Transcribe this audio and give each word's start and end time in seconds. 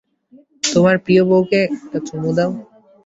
তোমার 0.63 0.95
প্রিয় 1.03 1.23
বউকে 1.29 1.59
একটু 1.75 1.97
চুমু 2.07 2.29
দাও! 2.37 2.51